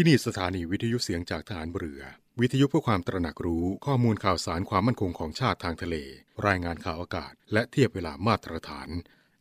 [0.00, 2.02] ที่นี่สถานีวิทยุเสียงจากฐานเรือ
[2.40, 5.96] วิทยุเพื่อความตระหนักรู้ข้อมูลข่าวสารความมั่นคงของชาติทางทะเล
[6.46, 8.88] รายงานข่าวอากาศ และเทียบเวลามาตรฐาน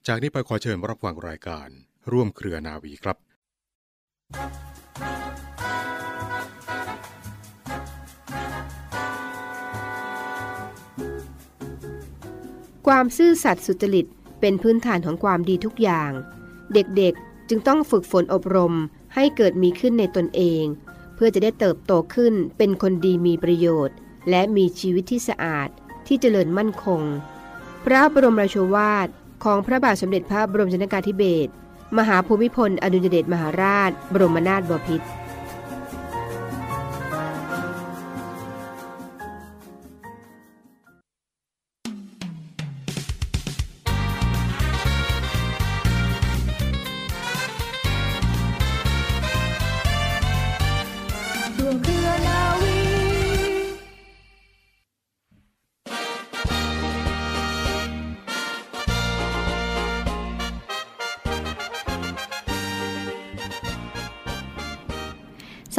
[0.07, 1.67] จากนี้ไปขอเชิญรับฟังรายการ
[2.11, 3.17] ร่วมเครือนาวีครับ
[12.87, 14.05] ความซื่อสัตย์สุจริต
[14.41, 16.11] เป็นพื้นฐานของความดีทุกอย่าง
[16.73, 18.75] เด็กๆจึงต้องฝึกฝนอบรม
[19.15, 20.63] ให้เกิดมีขึ้นในตนเอง
[21.15, 23.95] เพื่อจะได้เติบโตขึ้นเป็นคนดีมีประโยชน์
[24.29, 25.69] และมีชีวิตที่สะอาด
[26.07, 27.01] ที่เจริญมั่นคง
[27.85, 29.07] พระบรมราชวาท
[29.43, 31.51] ของพระบาทสมเด็จพระบรมชนกาธิเบศร
[31.97, 35.07] มหาภูมิพลอดุลยเดชมหาราช บรมนาถบพิตร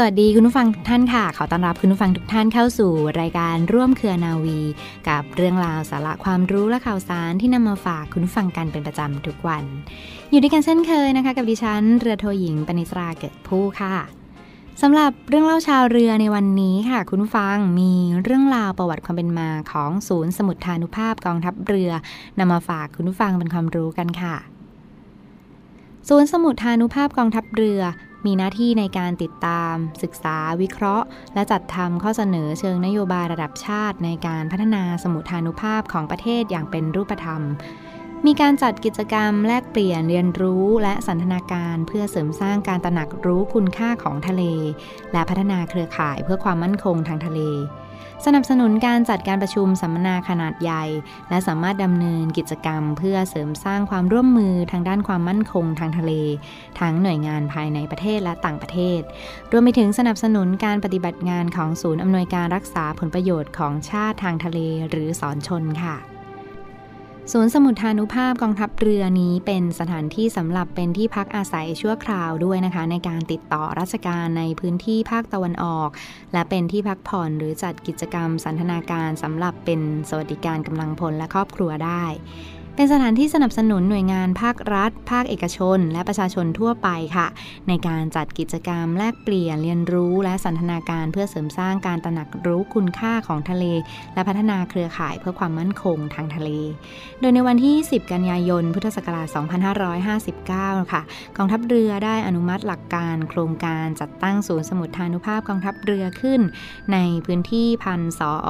[0.01, 4.61] สวัสดีคุณผู้ฟังทุกท่านค่ะ ขอต้อนรับคุณผู้ฟังทุกท่านเข้าสู่รายการร่วมเครือนาวี
[5.09, 9.65] กับเรื่องราวสาระความรู้และข่าวสารที่นำมาฝากคุณผู้ฟังกันเป็นประจำทุกวัน
[10.31, 13.95] อยู่ด้วยกันเช่นเคยนะคะ กับดิฉันเรือโทหญิงปณิตราเกิดผู้ค่ะ
[14.83, 21.91] สำหรับเรื่องเล่าชาวเรือในวันนี้ค่ะ คุณฟังมีเรื่องราวประวัติความเป็นมาของศูนย์สมุทฐานุภาพกองทัพเรือ
[22.39, 24.37] นำมาฝากคุณผู้ฟังเป็นความรู้กันค่ะ
[26.09, 27.83] ศูนย์สมุทฐานุภาพกองทัพเรือ
[28.27, 37.43] มีหน้าที่ในการติดตาม ศึกษา วิเคราะห์ และจัดทำข้อเสนอเชิงนโยบายระดับชาติ ในการพัฒนาสมุทฐานุภาพของประเทศอย่างเป็นรูปธรรม
[38.27, 44.43] มีการจัดกิจกรรมแลกเปลี่ยนเรียนรู้และสันทนาการเพื่อเสริมสร้างการตระหนักรู้คุณค่าของทะเล
[45.13, 47.41] และพัฒนาเครือข่ายเพื่อความมั่นคงทางทะเล
[48.27, 50.85] สนับสนุนการจัดการประชุมสัมมนาขนาดใหญ่
[51.29, 56.13] และสามารถดำเนินกิจกรรม เพื่อเสริมสร้างความร่วมมือทางด้านความมั่นคงทางทะเล
[56.81, 59.01] ทั้งหน่วยงานภายในประเทศและต่างประเทศ
[59.53, 64.59] รวมไปถึงสนับสนุนการปฏิบัติงานของศูนย์อำนวยการรักษาผลประโยชน์ของชาติทางทะเล
[64.89, 66.18] หรือสอนชนค่ะ
[67.33, 75.89] ศูนย์สมุทฐานุภาพกองทัพเรือนี้เป็นสถานที่สำหรับเป็นที่พักอาศัยชั่วคราวด้วยนะคะ ในการติดต่อราชการในพื้นที่ภาคตะวันออก
[76.33, 82.05] และเป็นที่พักผ่อนหรือจัดกิจกรรมสันทนาการสำหรับเป็นสวัสดิการกำลังพลและครอบครัวได้
[82.79, 87.27] เป็นสถานที่สนับสนุนหน่วยงานภาครัฐ ภาคเอกชน และประชาชนทั่วไปค่ะ
[87.69, 93.65] ในการจัดกิจกรรมแลกเปลี่ยนเรียนรู้และสันทนาการเพื่อเสริมสร้างการตระหนักรู้คุณค่าของทะเล
[94.15, 96.51] และพัฒนาเครือข่ายเพื่อความมั่นคงทางทะเล
[97.21, 99.27] โดยในวันที่ 10 กันยายน พุทธศักราช
[100.85, 101.03] 2559 ค่ะ
[101.37, 106.41] กองทัพเรือได้อนุมัติหลักการโครงการจัดตั้งศูนย์สมุทฐานุภาพกองทัพเรือขึ้น
[106.93, 108.49] ในพื้นที่พันสอ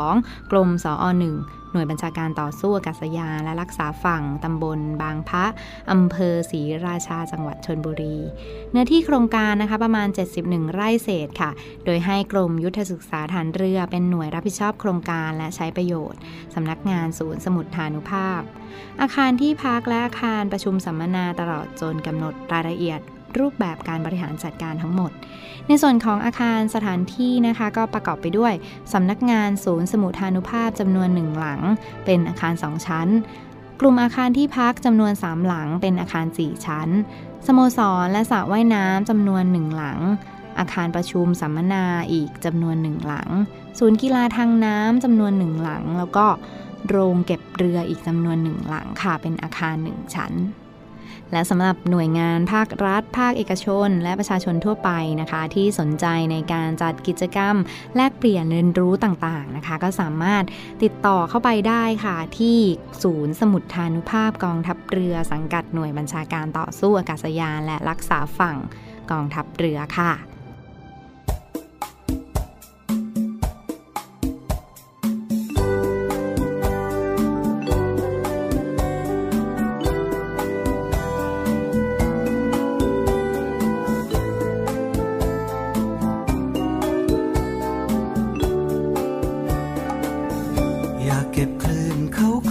[0.00, 5.44] 12 กรมสอ1หน่วยบัญชาการต่อสู้อากาศยานและรักษาฝั่งตำบลบางพระ
[5.92, 8.16] อำเภอศรีราชาจังหวัดชนบุรี
[8.70, 10.08] เนื้อที่โครงการนะคะประมาณ
[10.40, 11.50] 71 ไร่เศษค่ะ
[11.84, 16.18] โดยให้กรมยุทธศึกษาฐานเรือเป็นหน่วยรับผิดชอบโครงการและใช้ประโยชน์
[16.54, 18.40] สำนักงานศูนย์สมุทฐานุภาพ
[19.00, 23.02] อาคารที่พักและอาคารประชุมสัมมนาตลอดจนกำหนดรายละเอียด
[23.38, 25.10] รูปแบบการบริหารจัดการทั้งหมด
[25.68, 28.52] ในส่วนของอาคารสถานที่นะคะ ก็ประกอบไปด้วย
[28.92, 31.60] สำนักงานศูนย์สมุทานุภาพจำนวนหนึ่งหลัง
[32.04, 33.08] เป็นอาคาร 2 ชั้น
[33.80, 36.88] กลุ่มอาคารที่พักจำนวน 3 หลัง เป็นอาคาร 4 ชั้น
[37.46, 39.98] สโมสรและสระว่ายน้ำจำนวนหนึ่งหลัง
[40.58, 43.28] อาคารประชุมสัมมนาอีกจำนวนหนึ่งหลัง
[43.78, 46.26] ศูนย์กีฬาทางน้ำจำนวนหนึ่งหลัง แล้วก็
[46.88, 50.32] โรงเก็บเรืออีกจำนวนหนึ่งหลังค่ะ เป็นอาคารหนึ่งชั้น
[51.32, 54.90] และสำหรับหน่วยงานภาครัฐ ภาคเอกชน และประชาชนทั่วไป
[55.20, 57.54] นะคะ ที่สนใจในการจัดกิจกรรม
[57.96, 60.44] แลกเปลี่ยนเรียนรู้ต่างๆนะคะ ก็สามารถ
[60.82, 62.58] ติดต่อเข้าไปได้ค่ะ ที่
[63.02, 68.56] ศูนย์สมุทฐานุภาพกองทัพเรือสังกัดหน่วยบัญชาการต่อสู้อากาศยาน และรักษาฝั่ง
[69.10, 70.37] กองทัพเรือค่ะ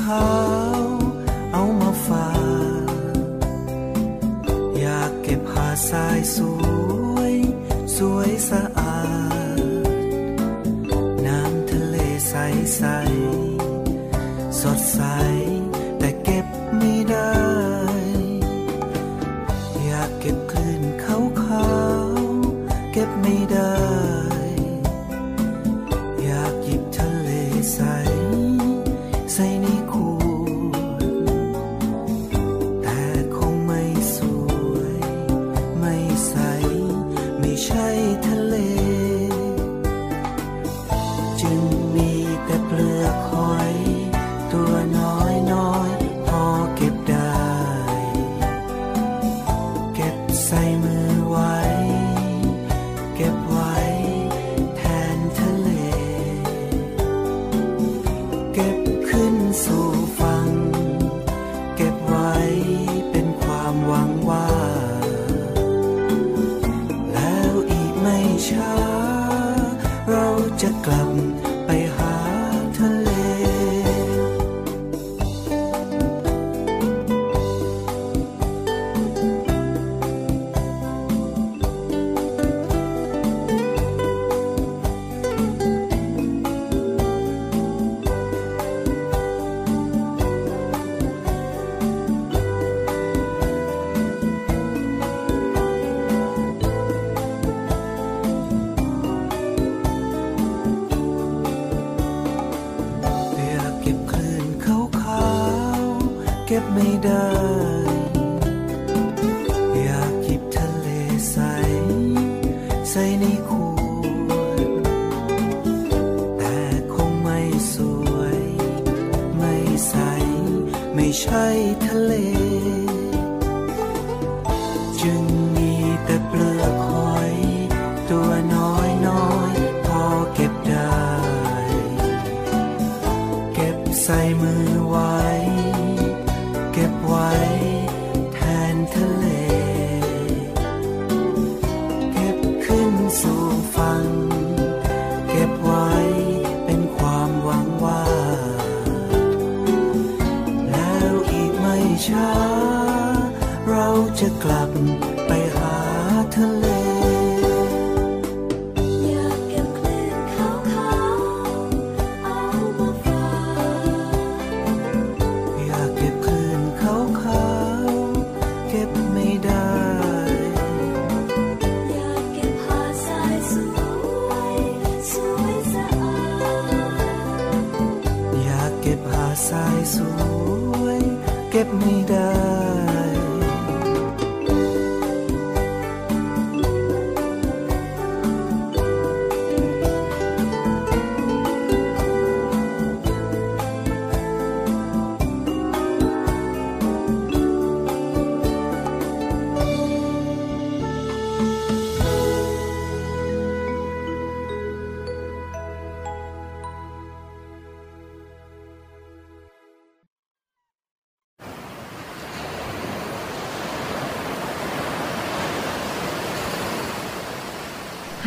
[0.08, 0.30] ขา
[0.82, 0.86] ว
[1.54, 2.30] เอามาฝา
[2.82, 3.16] ก
[4.80, 6.38] อยากเก็บหาดทรายส
[7.14, 7.34] วย
[7.98, 8.77] สวยสะอาด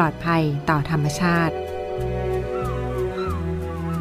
[0.00, 1.54] ลอดภัยต่อธรรมชาติ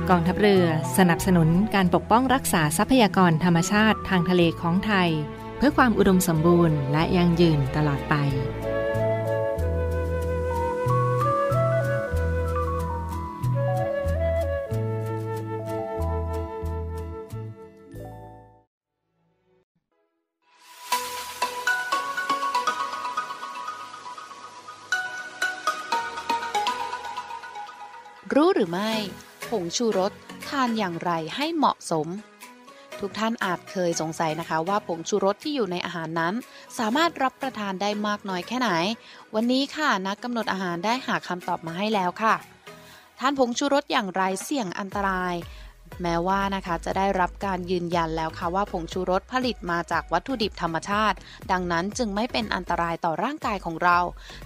[0.10, 0.66] กองทัพเรือ
[0.98, 5.10] สนับสนุนการปกป้องรักษาทรัพยากรธรรมชาติทางทะเลของไทย
[5.58, 8.16] เพื่อความอุดมสมบูรณ์และยั่งยืนตลอดไป
[28.34, 28.92] รู้หรือไม่
[29.50, 30.12] ผงชูรส
[30.48, 32.08] ทานอย่างไรให้เหมาะสม
[33.00, 36.34] ทุกท่านอาจเคยสงสัยนะคะว่าผงชูรสที่อยู่ในอาหารนั้น
[36.78, 38.70] สามารถรับประทานได้มากน้อยแค่ไหน
[39.36, 42.36] วันนี้ค่ะนักกำหนดอาหารได้หาคำตอบมาให้แล้วค่ะ
[43.20, 45.36] ทานผงชูรสอย่างไรเสี่ยงอันตราย
[46.02, 51.18] แม้ว่านะคะจะได้รับการยืนยันแล้วค่ะว่าผงชูรสผลิตมาจากวัตถุดิบธรรมชาติ
[51.52, 54.00] ดังนั้นจึงไม่เป็นอันตรายต่อร่างกายของเรา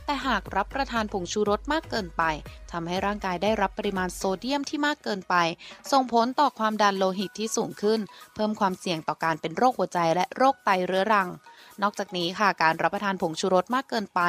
[0.06, 2.24] แต่หากรับประทานผงชูรสมากเกินไป
[2.72, 5.36] ทำให้ร่างกายได้รับปริมาณโซเดียมที่มากเกินไป
[5.92, 8.00] ส่งผลต่อความดันโลหิตที่สูงขึ้น
[8.36, 11.30] เพิ่มความเสี่ยงต่อการเป็นโรคหัวใจและโรคไตเรื้อรัง
[11.82, 14.22] นอกจากนี้ค่ะการรับประทานผงชูรสมากเกินไป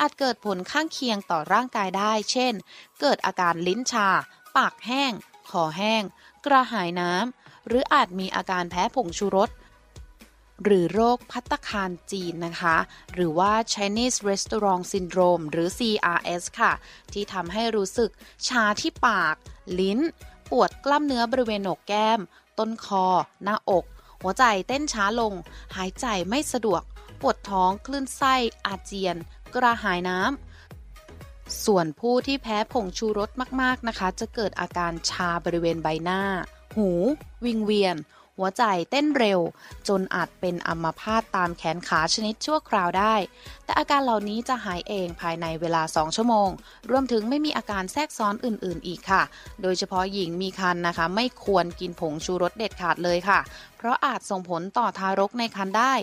[0.00, 2.54] อาจเกิดผลข้างเคียงต่อร่างกายได้ เช่น
[3.00, 4.08] เกิดอาการลิ้นชา
[4.56, 5.12] ปากแห้ง
[5.50, 6.02] คอแห้ง
[6.44, 9.50] กระหายน้ำ หรืออาจมีอาการแพ้ผงชูรส
[10.64, 12.76] หรือโรคพัตคารจีนนะคะ
[13.14, 16.72] หรือว่า Chinese Restaurant Syndrome หรือ CRS ค่ะ
[17.12, 18.10] ที่ทำให้รู้สึก
[18.48, 19.36] ชาที่ปาก
[19.80, 20.00] ลิ้น
[20.50, 22.20] ปวดกล้ามเนื้อบริเวณหนกแก้ม
[22.58, 23.06] ต้นคอ
[23.44, 23.84] หน้าอก
[24.22, 25.32] หัวใจเต้นช้าลง
[25.76, 26.82] หายใจไม่สะดวก
[27.20, 28.34] ปวดท้อง คลื่นไส้
[28.66, 29.16] อาเจียน
[29.54, 30.45] กระหายน้ำ
[31.64, 36.22] ส่วนผู้ที่แพ้ผงชูรสมากๆนะคะ จะเกิดอาการชาบริเวณใบหน้า
[36.76, 36.90] หู
[37.44, 37.96] วิงเวียน
[38.38, 39.40] หัวใจเต้นเร็ว
[39.88, 43.14] จนอาจเป็นอัมพาตตามแขนขาชนิดชั่วคราวได้
[43.64, 46.48] แต่อาการเหล่านี้จะหายเองภายในเวลา 2 ชั่วโมง
[46.90, 49.22] รวมถึงไม่มีอาการแทรกซ้อนอื่น ๆ อีกค่ะ
[49.62, 53.40] โดยเฉพาะหญิงมีครรภ์นะคะ ไม่ควรกินผงชูรสเด็ดขาดเลยค่ะ
[53.76, 55.94] เพราะอาจส่งผลต่อทารกในครรภ์ได้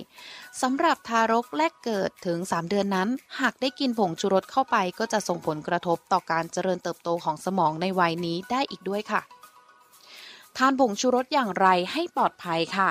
[0.62, 3.10] สำหรับทารกแรกเกิดถึง 3 เดือนนั้น
[3.40, 9.24] หากได้กินผงชูรสเข้าไปก็จะส่งผลกระทบต่อการเจริญเติบโตของสมองในวัยนี้ได้อีกด้วยค่ะ
[10.58, 12.90] ทานผงชูรสอย่างไรให้ปลอดภัยค่ะ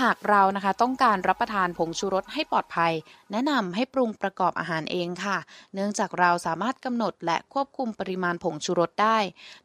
[0.00, 2.92] หากเรานะคะต้องการรับประทานผงชูรสให้ปลอดภัย
[3.32, 5.36] แนะนำให้ปรุงประกอบอาหารเองค่ะ
[5.74, 9.18] เนื่องจากเราสามารถกำหนดและควบคุมปริมาณผงชูรสได้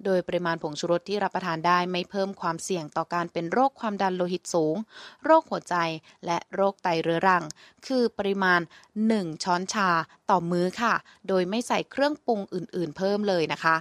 [0.05, 4.75] โดยปริมาณผงชูรสที่รับประทานได้ไม่เพิ่มความเสี่ยงต่อการเป็นโรคความดันโลหิตสูง
[5.23, 5.75] โรคหัวใจ
[6.25, 7.43] และโรคไตเรื้อรัง
[7.87, 8.61] คือปริมาณ
[9.05, 9.89] 1 ช้อนชา
[10.29, 10.93] ต่อมื้อค่ะ
[11.27, 13.77] โดยไม่ใส่เครื่องปรุงอื่น ๆ เพิ่มเลยนะคะ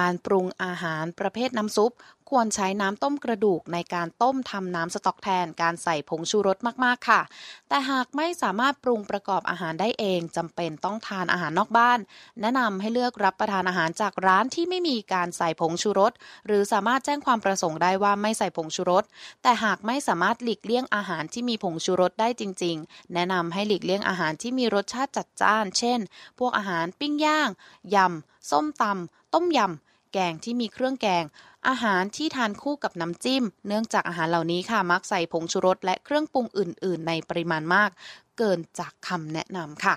[0.00, 1.92] การปรุงอาหารประเภทน้ำซุป
[2.30, 7.20] ควรใช้น้ำต้มกระดูกในการต้มทำน้ำสต๊อกแทนการใส่ผงชูรสมากๆค่ะ
[7.68, 11.98] แต่หากไม่สามารถปรุงประกอบอาหารได้เองจำเป็นต้องทานอาหารนอกบ้าน
[12.40, 16.12] แนะนำให้เลือกรับประทานอาหารจากร้านที่ไม่มีการใส่ผงชูรส
[16.46, 19.04] หรือสามารถแจ้งความประสงค์ได้ว่าไม่ใส่ผงชูรส
[19.42, 26.00] แต่หากไม่สามารถหลีกเลี่ยงอาหารที่มีผงชูรสได้จริง ๆ แนะนำให้หลีกเลี่ยงอาหารที่มีรสชาติจัดจ้าน เช่น
[26.38, 27.48] พวกอาหารปิ้งย่าง
[27.94, 31.24] ยำส้มตำต้มยำ แกงที่มีเครื่องแกง
[31.68, 37.90] อาหารที่ทานคู่กับน้ำจิ้ม เนื่องจากอาหารเหล่านี้ค่ะมักใส่ผงชูรสและเครื่องปรุงอื่น ๆ ในปริมาณมาก
[38.38, 39.96] เกินจากคำแนะนำค่ะ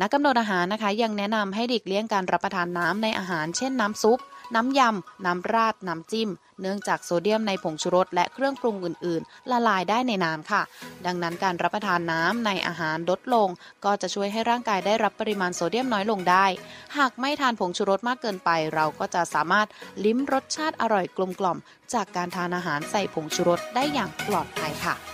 [0.00, 4.18] นักกำหนดอาหารนะคะ ยังแนะนำให้หลีกเลี่ยงการรับประทานน้ำในอาหาร เช่นน้ำซุป
[4.54, 10.62] น้ำยำ น้ำราด น้ำจิ้ม เนื่องจากโซเดียมในผงชูรสและเครื่องปรุงอื่น ๆ ละลายได้ในน้ำค่ะ
[11.06, 13.48] ดังนั้นการรับประทานน้ำในอาหารลดลง
[13.84, 16.46] ก็จะช่วยให้ร่างกายได้รับปริมาณโซเดียมน้อยลงได้
[16.98, 19.68] หากไม่ทานผงชูรสมากเกินไป เราก็จะสามารถ
[20.04, 21.58] ลิ้มรสชาติอร่อยกลมกล่อม
[21.94, 25.13] จากการทานอาหารใส่ผงชูรสได้อย่างปลอดภัยค่ะ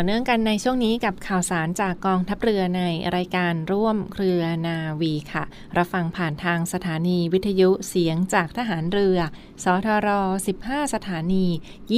[0.00, 2.82] ต่อเนื่องกันในช่วงนี้กับข่าวสารจากกองทัพเรือใน
[3.16, 5.44] รายการร่วมเครือนาวีค่ะ
[5.76, 9.18] รับฟังผ่านทางสถานีวิทยุเสียงจากทหารเรือ
[9.64, 10.08] สทร
[10.50, 11.46] 15 สถานี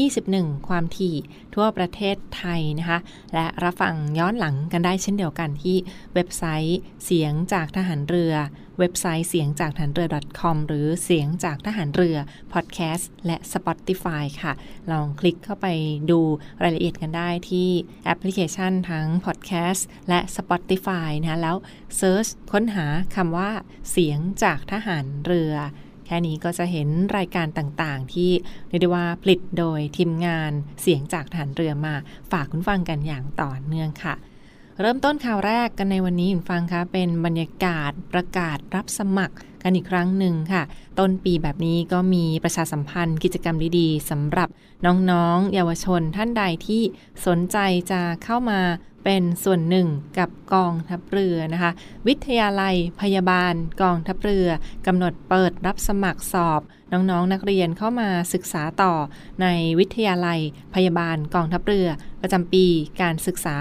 [0.08, 1.16] 21 ความถี่
[1.54, 2.98] ทั่วประเทศไทยนะคะ
[3.34, 5.76] และรับฟังย้อนหลังกันได้เช่นเดียวกันที่
[6.14, 8.34] เว็บไซต์เสียงจากทหารเรือ
[8.80, 10.08] เว็บไซต์เสียงจากทหารเรือ
[10.40, 12.16] .com หรือเสียงจากทหารเรือ
[12.52, 14.52] Podcast และ Spotify ค่ะ
[14.92, 15.66] ลองคลิกเข้าไป
[16.10, 16.20] ดู
[16.62, 17.68] รายละเอียดกันได้ที่
[18.04, 21.56] แอปพลิเคชันทั้ง Podcast และ Spotify นะแล้ว
[21.96, 23.50] เซิร์ชค้นหาคำว่า
[23.90, 25.54] เสียงจากทหารเรือ
[26.06, 28.30] แค่นี้ก็จะเห็นรายการต่างๆ ที่
[28.68, 31.94] เรียกได้ว่าผลิตโดยทีมงานเสียงจากฐานเรือมา
[32.32, 34.14] ฝากคุณฟังกันอย่างต่อเนื่องค่ะ
[34.82, 40.62] เริ่มต้นข่าวแรกกันในวันนี้คุณฟังคะเป็นบรรยากาศประกาศรับสมัคร กันอีกครั้งหนึ่งค่ะ
[40.98, 44.48] ต้นปีแบบนี้ก็มีประชาสัมพันธ์กิจกรรมดีๆสำหรับ
[44.86, 46.82] น้องๆ เยาวชนท่านใดที่
[47.26, 47.56] สนใจ
[47.90, 48.60] จะเข้ามา
[49.04, 49.88] เป็นส่วนหนึ่ง
[50.18, 51.72] กับกองทัพเรือนะคะ
[52.08, 54.48] วิทยาลัยพยาบาลกองทัพเรือ
[54.86, 56.60] กำหนดเปิดรับสมัครสอบ
[56.92, 58.92] น้องๆนักเรียนเข้ามาศึกษาต่อ
[59.42, 59.46] ใน
[59.78, 60.40] วิทยาลัย
[60.74, 61.88] พยาบาลกองทัพเรือ
[62.22, 62.66] ประจำปี
[63.02, 63.56] การศึกษา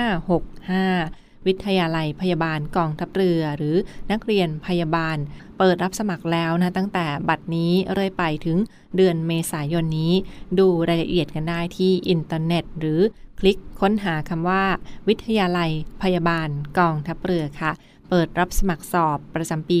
[0.00, 3.76] 2565 วิทยาลัยพยาบาลกองทัพเรือ หรือ
[4.10, 5.16] นักเรียนพยาบาล
[5.58, 8.58] เปิดรับสมัครแล้วนะตั้งแต่บัดนี้เรื่อยไปถึง
[8.96, 10.12] เดือนเมษายนนี้
[10.58, 13.00] ดูรายละเอียดกันได้ที่อินเทอร์เน็ต หรือ
[13.38, 14.64] คลิกค้นหาคำว่า
[15.08, 15.70] วิทยาลัย
[16.02, 16.48] พยาบาล
[16.78, 17.72] กองทัพเรือค่ะ
[18.10, 19.78] เปิดรับสมัครสอบประจำปี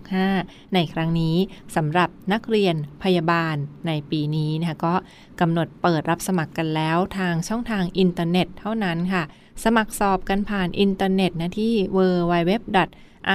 [0.00, 1.36] 2565 ในครั้งนี้
[1.76, 3.56] สำหรับนักเรียนพยาบาล
[3.86, 4.94] ในปีนี้นะคะก็
[5.40, 9.22] กำหนดเปิดรับสมัครกันแล้วทางช่องทางอินเทอร์เน็ตเท่านั้นค่ะ
[9.64, 12.52] สมัครสอบกันผ่านอินเทอร์เน็ตนะที่ www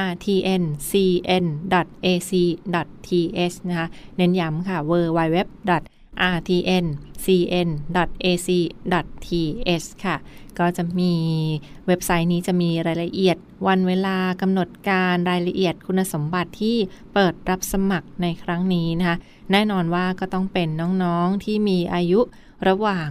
[0.10, 0.78] rtncn.ac.th
[3.70, 5.38] นะคะเน้นย้ำค่ะ www
[6.38, 7.08] rtncn.ac.th
[10.06, 10.16] ค่ะ
[10.60, 11.14] ก็จะมี
[11.88, 16.78] เว็บไซต์นี้จะมีรายละเอียด วันเวลากำหนดการรายละเอียดคุณสมบัติที่
[17.14, 19.18] เปิดรับสมัครในครั้งนี้นะคะ
[19.52, 20.68] แน่นอนว่าก็ต้องเป็น
[21.04, 22.20] น้องๆที่มีอายุ
[22.68, 23.10] ระหว่าง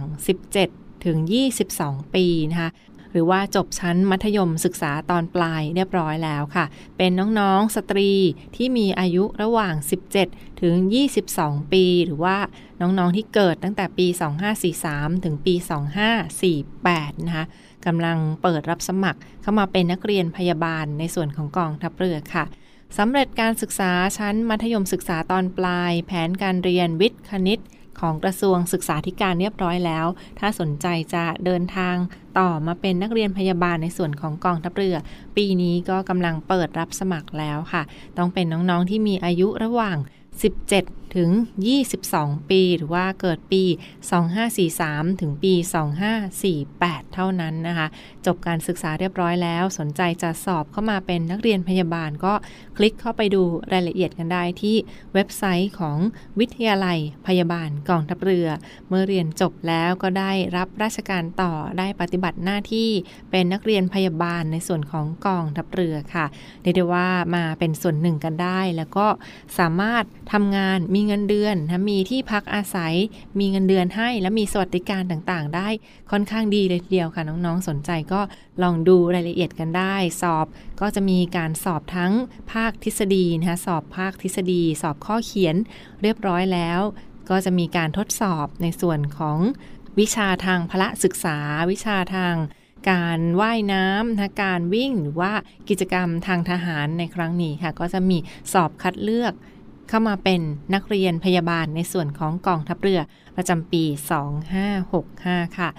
[0.53, 1.17] 17 ถึง
[1.65, 2.69] 22 ปีนะคะ
[3.15, 6.65] หรือว่าจบชั้นมัธยมศึกษาตอนปลายเรียบร้อยแล้วค่ะ
[6.97, 8.11] เป็นน้องๆสตรี
[8.55, 9.75] ที่มีอายุระหว่าง
[10.17, 10.75] 17 ถึง
[11.25, 12.37] 22 ปี หรือว่า
[12.81, 14.07] น้องๆที่เกิดตั้งแต่ปี
[14.65, 15.53] 2543 ถึงปี
[16.35, 17.45] 2548 นะคะ
[17.85, 22.45] กำลังเปิดรับสมัครเข้ามาเป็นนักเรียนพยาบาลในส่วนของกองทัพเรือค่ะ
[22.97, 27.59] สำเร็จการศึกษาชั้นมัธยมศึกษาตอนปลาย แผนการเรียนวิทย์คณิต
[27.99, 30.05] ของกระทรวงศึกษาธิการเรียบร้อยแล้ว
[30.39, 31.95] ถ้าสนใจจะเดินทาง
[32.39, 34.95] ต่อมาเป็นนักเรียนพยาบาลในส่วนของกองทัพเรือ
[35.35, 37.83] ปีนี้ก็กำลังเปิดรับสมัครแล้วค่ะ
[38.17, 39.97] ต้องเป็นน้องๆที่มีอายุระหว่าง
[40.61, 41.29] 17 ถึง
[41.89, 43.63] 22 ปี หรือว่าเกิดปี
[44.41, 45.53] 2543 ถึงปี
[46.33, 47.87] 2548 เท่านั้นนะคะ
[48.25, 52.33] จบการศึกษาเรียบร้อยแล้ว สนใจจะสอบเข้ามาเป็นนักเรียนพยาบาลก็
[52.77, 54.75] คลิกเข้าไปดูรายละเอียดกันได้ที่
[55.13, 55.97] เว็บไซต์ของ
[56.39, 58.47] วิทยาลัยพยาบาลกองทัพเรือ
[58.89, 62.89] เมื่อเรียนจบแล้วก็ได้รับราชการต่อได้ปฏิบัติหน้าที่
[63.31, 66.25] เป็นนักเรียนพยาบาลในส่วนของกองทัพเรือค่ะ
[66.61, 69.07] เรียกได้ว่ามาเป็นส่วนหนึ่งกันได้ แล้วก็
[69.59, 72.93] สามารถทำงานมีเงินเดือนนะมีที่พักอาศัย
[73.39, 75.67] มีเงินเดือนให้ และมีสวัสดิการต่างๆ ได้
[76.11, 78.21] ค่อนข้างดีเลยทีเดียวค่ะ น้องๆ สนใจก็
[78.63, 80.45] ลองดูรายละเอียดกันได้ สอบ
[80.81, 82.13] ก็จะมีการสอบทั้ง
[82.53, 85.55] ภาคทฤษฎีนะคะสอบภาคทฤษฎี สอบข้อเขียน
[86.01, 86.81] เรียบร้อยแล้ว
[87.29, 89.39] ก็จะมีการทดสอบในส่วนของ
[89.99, 91.37] วิชาทางพละศึกษา
[91.71, 92.35] วิชาทาง
[92.89, 95.33] การว่ายน้ำนะการวิ่งหรือว่า
[95.69, 98.17] กิจกรรมทางทหารในครั้งนี้ค่ะ ก็จะมี
[98.53, 99.33] สอบคัดเลือก
[99.89, 100.41] เข้ามาเป็น
[100.73, 102.99] นักเรียนพยาบาลในส่วนของกองทัพเรือ
[103.35, 103.83] ประจำปี
[104.75, 105.69] 2565 ค่ะ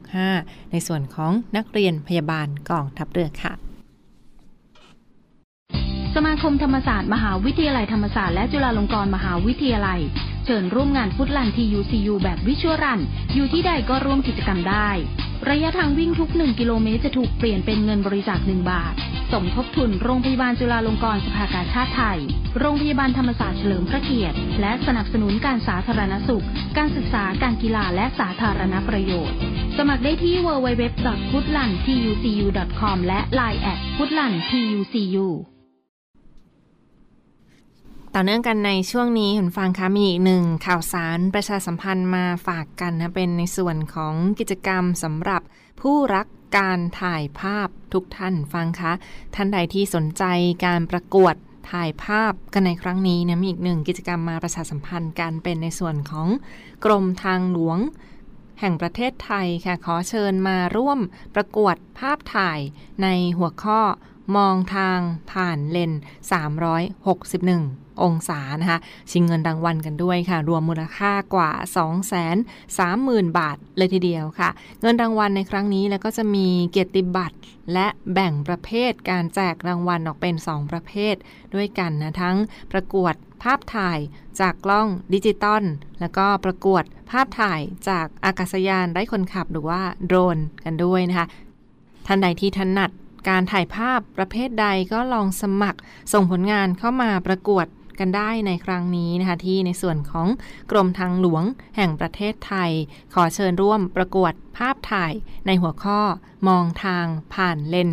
[0.00, 3.52] 2565 ในส่วนของนักเรียนพยาบาลกองทัพเรือค่ะ
[6.16, 10.00] สมาคมธรรมศาสตร์มหาวิทยาลัยธรรมศาสตร์และจุฬาลงกรณ์มหาวิทยาลัย
[10.44, 13.00] เชิญร่วมงานฟุตลันทียูซียูแบบวิชวลรัน
[13.34, 14.88] อยู่ที่ใดก็ร่วมกิจกรรมได้
[15.50, 18.94] ระยะทางวิ่งทุก 1 กิโลเมตรจะถูกเปลี่ยนเป็นเงินบริจาค 1 บาท
[19.32, 22.18] สมทบทุนโรงพยาบาลจุฬาลงกรณ์สภากาชาติไทย
[22.58, 26.44] โรงพยาบาลธรรมศาสตร์เฉลิมพระเกียรติ และสนับสนุนการสาธารณสุข
[26.76, 29.36] การศึกษาการกีฬาและสาธารณประโยชน์
[29.78, 35.28] สมัครได้ที่ www.foodlantucu.com และ line at foodlantucu
[38.14, 45.42] ต่อเนื่องกันในช่วงนี้คุณฟังคะมีอีกหนึ่งข่าวสารประชาสัมพันธ์มาฝากกันนะเป็นในส่วนของกิจกรรมสำหรับ
[45.80, 46.26] ผู้รัก
[46.58, 48.92] การถ่ายภาพทุกท่านฟังคะ
[49.34, 50.24] ท่านใดที่สนใจ
[50.66, 51.34] การประกวด
[51.70, 56.28] ถ่ายภาพกันในครั้งนี้นะมีอีกหนึ่งกิจกรรมมาประชาสัมพันธ์กันเป็นในส่วนของ
[56.84, 57.78] กรมทางหลวง
[58.60, 60.98] แห่งประเทศไทยค่ะขอเชิญมาร่วม
[61.34, 62.58] ประกวดภาพถ่าย
[63.02, 63.80] ในหัวข้อ
[64.36, 64.98] มองทาง
[65.32, 65.92] ผ่านเลน
[66.94, 68.78] 361 องศานะคะ
[69.10, 71.50] ชิงเงินรางวัลกันด้วยค่ะ รวมมูลค่ากว่า
[72.24, 77.36] 230,000 บาทเลยทีเดียวค่ะ เงินรางวัลในครั้งนี้แล้วก็จะมีเกียรติบัตร
[77.72, 81.14] และแบ่งประเภทการแจกรางวัลออกเป็น 2 ประเภท
[81.54, 82.36] ด้วยกันนะทั้ง
[82.72, 83.98] ประกวดภาพถ่าย
[84.40, 85.62] จากกล้องดิจิตอล
[86.00, 91.26] แล้วก็ประกวดภาพถ่ายจากอากาศยานไร้คนขับหรือว่าโดรนกันด้วยนะคะ
[92.06, 92.90] ท่านใดที่ถนัด
[93.28, 95.80] การถ่ายภาพประเภทใดก็ลองสมัคร
[96.12, 97.66] ส่งผลงานเข้ามาประกวด
[98.00, 100.28] กันได้ในครั้งนี้นะคะที่ในส่วนของ
[100.70, 101.44] กรมทางหลวง
[101.76, 102.70] แห่งประเทศไทย
[103.14, 105.12] ขอเชิญร่วมประกวดภาพถ่าย
[105.46, 106.00] ในหัวข้อ
[106.48, 107.90] มองทางผ่านเลน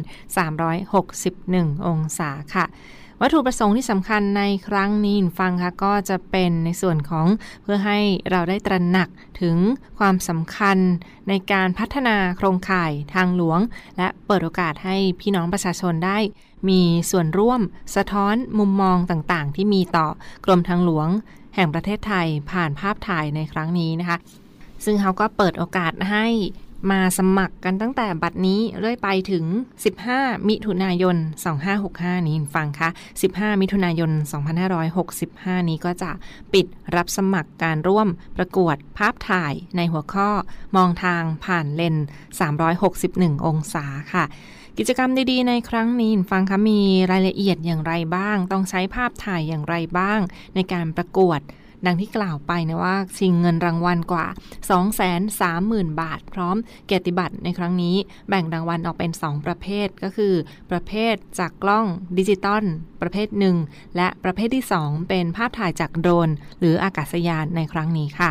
[0.72, 2.68] 361 องศาค่ะ
[3.22, 7.28] วัตถุประสงค์ที่สำคัญในครั้งนี้ฟังค่ะก็จะเป็นในส่วนของ
[7.64, 8.00] เพื่อให้
[8.32, 9.10] เราได้ตระหนัก
[9.42, 9.58] ถึง
[10.00, 10.78] ความสำคัญ
[11.30, 13.60] ในการพัฒนาโครงข่ายทางหลวง
[13.98, 16.18] และเปิดโอกาสให้พี่น้องประชาชนได้
[16.70, 17.62] มีส่วนร่วม
[17.96, 20.08] สะท้อนมุมมองต่างๆ ที่มีต่อ
[20.46, 21.08] กรมทางหลวง
[21.56, 24.18] แห่งประเทศไทยผ่านภาพถ่ายในครั้งนี้นะคะ
[24.86, 26.26] ซึ่งเขาก็เปิดโอกาสให้
[26.92, 29.46] มาสมัครกันตั้งแต่บัดนี้เรื่อยไปถึง
[29.96, 31.16] 15 มิถุนายน
[31.72, 32.90] 2565 นี้ฟังคะ
[33.26, 34.12] 15 มิถุนายน
[34.90, 36.12] 2565 นี้ก็จะ
[36.54, 36.66] ปิด
[36.96, 40.30] รับสมัครการร่วมประกวดภาพถ่ายในหัวข้อ
[40.76, 41.96] มองทางผ่านเลน
[42.72, 44.26] 361 องศาค่ะ
[44.80, 46.80] กิจกรรมดีๆในครั้งนี้ฟังคะมี
[47.12, 50.20] รายละเอียดอย่างไรบ้าง ต้องใช้ภาพถ่ายอย่างไรบ้าง
[50.56, 51.40] ในการประกวด
[51.86, 54.28] ดังที่กล่าวไปนะว่าชิงเงินรางวัลกว่า
[55.14, 57.96] 230,000 บาท พร้อมเกียรติบัตรในครั้งนี้
[58.30, 60.34] แบ่งรางวัลออกเป็น 2 ประเภทก็คือ
[60.72, 61.86] ประเภทจากกล้อง
[62.18, 62.64] ดิจิตอล
[63.02, 63.56] ประเภทหนึ่ง
[63.98, 68.30] และประเภทที่ 2 เป็นภาพถ่ายจากโดรน หรืออากาศยานในครั้งนี้ค่ะ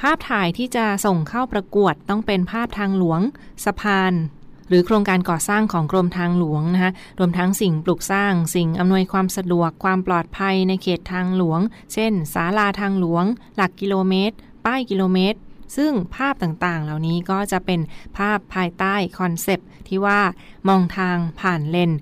[0.00, 3.20] ภาพถ่ายที่จะส่งเข้าประกวดต้องเป็นภาพทางหลวง
[3.64, 4.14] สะพาน
[4.68, 11.60] หรือโครงการก่อสร้างของกรมทางหลวงนะคะรวมทั้งสิ่งปลูกสร้าง สิ่งอำนวยความสะดวกความปลอดภัยในเขตทางหลวง
[11.92, 13.24] เช่นศาลาทางหลวง
[13.56, 15.38] หลักกิโลเมตร ป้ายกิโลเมตร
[15.76, 17.80] ซึ่งภาพต่างๆ เหล่านี้ก็จะเป็น
[18.16, 20.20] ภาพภายใต้คอนเซปต์ที่ว่า
[20.68, 21.92] มองทางผ่านเลนส์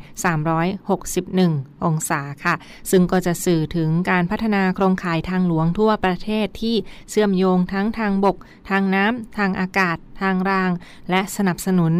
[0.66, 2.54] 361 องศาค่ะ
[2.90, 6.76] ซึ่งก็จะสื่อถึงการพัฒนาโครงข่ายทางหลวงทั่วประเทศที่
[7.10, 8.36] เชื่อมโยงทั้งทางบก
[8.70, 10.70] ทางน้ำ ทางอากาศ ทางราง
[11.10, 11.94] และสนับสนุน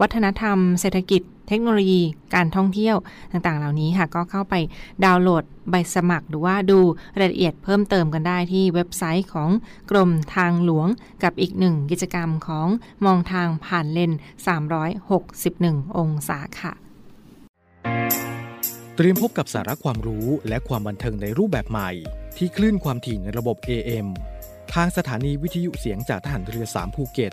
[0.00, 2.02] วัฒนธรรม เศรษฐกิจ เทคโนโลยี
[2.34, 2.96] การท่องเที่ยว
[3.30, 4.54] ต่างๆ เหล่านี้ค่ะ ก็เข้าไป
[5.04, 6.78] ดาวน์โหลดใบสมัคร หรือว่าดู
[7.18, 9.50] รายละเอียดเพิ่มเติมกันได้ที่เว็บไซต์ของ
[9.90, 10.88] กรมทางหลวง
[11.22, 12.68] กับอีกหนึ่งกิจกรรมของ
[13.04, 14.12] มองทางผ่านเลน
[15.24, 16.72] 361 องศาค่ะ
[18.96, 21.90] เตรียมพบกับสาระความรู้และความบันเทิงในรูปแบบใหม่
[22.36, 24.06] ที่คลื่นความถี่ในระบบ AM
[24.74, 27.32] ทางสถานีวิทยุเสียงจากทหารเรือ 3 ภูเก็ต